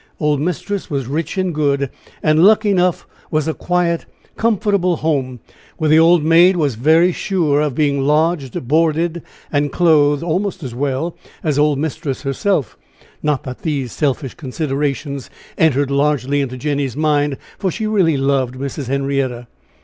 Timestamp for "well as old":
10.73-11.77